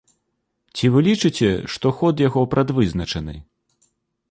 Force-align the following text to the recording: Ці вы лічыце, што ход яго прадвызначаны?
Ці 0.77 0.89
вы 0.95 1.03
лічыце, 1.07 1.51
што 1.75 1.93
ход 1.99 2.25
яго 2.27 2.41
прадвызначаны? 2.57 3.35